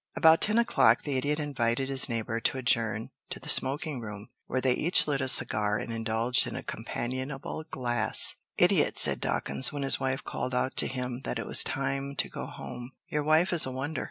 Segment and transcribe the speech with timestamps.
[0.15, 4.59] About ten o'clock the Idiot invited his neighbor to adjourn to the smoking room, where
[4.59, 8.33] they each lit a cigar and indulged in a companionable glass.
[8.57, 12.27] "Idiot," said Dawkins, when his wife called out to him that it was time to
[12.27, 13.99] go home, "your wife is a wonder.